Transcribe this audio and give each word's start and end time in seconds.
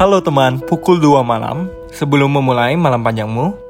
Halo 0.00 0.16
teman, 0.24 0.56
pukul 0.64 0.96
2 0.96 1.20
malam. 1.20 1.68
Sebelum 1.92 2.32
memulai 2.32 2.72
malam 2.72 3.04
panjangmu, 3.04 3.69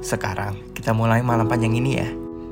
Sekarang 0.00 0.56
kita 0.72 0.96
mulai 0.96 1.20
malam 1.20 1.48
panjang 1.48 1.76
ini 1.76 1.92
ya. 2.00 2.08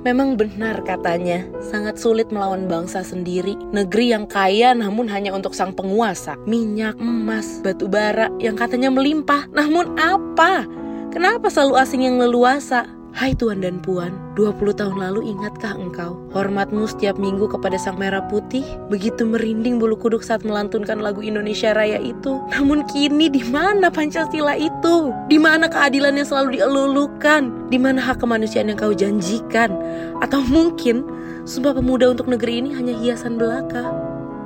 Memang 0.07 0.39
benar 0.39 0.87
katanya, 0.87 1.43
sangat 1.59 1.99
sulit 1.99 2.31
melawan 2.31 2.71
bangsa 2.71 3.03
sendiri. 3.03 3.59
Negeri 3.75 4.15
yang 4.15 4.31
kaya 4.31 4.71
namun 4.73 5.11
hanya 5.11 5.35
untuk 5.35 5.53
sang 5.59 5.75
penguasa. 5.75 6.39
Minyak, 6.47 6.95
emas, 7.03 7.59
batu 7.61 7.91
bara 7.91 8.31
yang 8.39 8.55
katanya 8.55 8.95
melimpah. 8.95 9.51
Namun 9.51 9.99
apa? 9.99 10.65
Kenapa 11.11 11.51
selalu 11.51 11.75
asing 11.83 12.07
yang 12.07 12.17
leluasa? 12.23 12.98
Hai 13.19 13.35
Tuan 13.35 13.59
dan 13.59 13.83
Puan, 13.83 14.15
20 14.39 14.79
tahun 14.79 14.95
lalu 14.95 15.35
ingatkah 15.35 15.75
engkau 15.75 16.23
hormatmu 16.31 16.87
setiap 16.87 17.19
minggu 17.19 17.51
kepada 17.51 17.75
Sang 17.75 17.99
Merah 17.99 18.23
Putih? 18.31 18.63
Begitu 18.95 19.27
merinding 19.27 19.83
bulu 19.83 19.99
kuduk 19.99 20.23
saat 20.23 20.47
melantunkan 20.47 21.03
lagu 21.03 21.19
Indonesia 21.19 21.75
Raya 21.75 21.99
itu. 21.99 22.39
Namun 22.55 22.87
kini 22.87 23.27
di 23.27 23.43
mana 23.43 23.91
Pancasila 23.91 24.55
itu? 24.55 25.11
Di 25.27 25.35
mana 25.35 25.67
keadilan 25.67 26.15
yang 26.15 26.31
selalu 26.31 26.63
dielulukan? 26.63 27.67
Di 27.67 27.79
mana 27.83 27.99
hak 27.99 28.23
kemanusiaan 28.23 28.71
yang 28.71 28.79
kau 28.79 28.95
janjikan? 28.95 29.75
Atau 30.23 30.39
mungkin 30.47 31.03
Sumpah 31.43 31.75
Pemuda 31.75 32.15
untuk 32.15 32.31
negeri 32.31 32.63
ini 32.63 32.71
hanya 32.79 32.95
hiasan 32.95 33.35
belaka? 33.35 33.83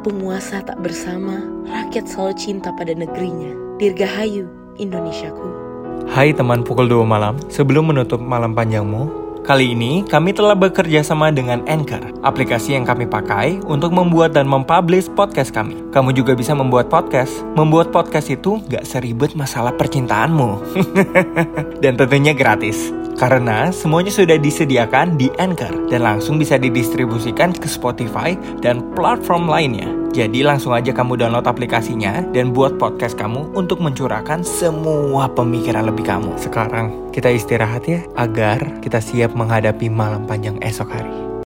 Penguasa 0.01 0.65
tak 0.65 0.81
bersama, 0.81 1.45
rakyat 1.69 2.09
selalu 2.09 2.41
cinta 2.41 2.73
pada 2.81 2.97
negerinya. 2.97 3.53
Dirgahayu, 3.77 4.49
Indonesiaku. 4.81 5.72
Hai 6.11 6.35
teman 6.35 6.67
pukul 6.67 6.91
2 6.91 7.07
malam, 7.07 7.39
sebelum 7.47 7.95
menutup 7.95 8.19
malam 8.19 8.59
panjangmu, 8.59 9.07
kali 9.47 9.71
ini 9.71 10.03
kami 10.03 10.35
telah 10.35 10.59
bekerja 10.59 11.07
sama 11.07 11.31
dengan 11.31 11.63
Anchor, 11.71 12.03
aplikasi 12.27 12.75
yang 12.75 12.83
kami 12.83 13.07
pakai 13.07 13.63
untuk 13.71 13.95
membuat 13.95 14.35
dan 14.35 14.51
mempublish 14.51 15.07
podcast 15.15 15.55
kami. 15.55 15.79
Kamu 15.95 16.11
juga 16.11 16.35
bisa 16.35 16.59
membuat 16.59 16.91
podcast. 16.91 17.47
Membuat 17.55 17.95
podcast 17.95 18.35
itu 18.35 18.59
gak 18.67 18.83
seribet 18.83 19.39
masalah 19.39 19.71
percintaanmu. 19.79 20.59
dan 21.87 21.95
tentunya 21.95 22.35
gratis. 22.35 22.91
Karena 23.15 23.71
semuanya 23.71 24.11
sudah 24.11 24.35
disediakan 24.43 25.15
di 25.15 25.31
Anchor 25.39 25.87
dan 25.87 26.03
langsung 26.03 26.43
bisa 26.43 26.59
didistribusikan 26.59 27.55
ke 27.55 27.71
Spotify 27.71 28.35
dan 28.59 28.83
platform 28.99 29.47
lainnya. 29.47 30.02
Jadi 30.13 30.45
langsung 30.45 30.77
aja 30.77 30.93
kamu 30.93 31.17
download 31.17 31.49
aplikasinya 31.49 32.21
dan 32.37 32.53
buat 32.53 32.77
podcast 32.77 33.17
kamu 33.17 33.57
untuk 33.57 33.81
mencurahkan 33.81 34.45
semua 34.45 35.25
pemikiran 35.33 35.89
lebih 35.89 36.05
kamu. 36.05 36.37
Sekarang 36.37 36.93
kita 37.17 37.33
istirahat 37.33 37.89
ya 37.89 38.05
agar 38.21 38.61
kita 38.85 39.01
siap 39.01 39.33
menghadapi 39.33 39.89
malam 39.89 40.29
panjang 40.29 40.61
esok 40.61 40.93
hari. 40.93 41.32